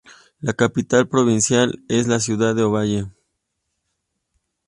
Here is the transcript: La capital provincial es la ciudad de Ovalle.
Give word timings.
La 0.39 0.53
capital 0.53 1.07
provincial 1.07 1.83
es 1.87 2.07
la 2.07 2.19
ciudad 2.19 2.55
de 2.55 2.63
Ovalle. 2.63 3.05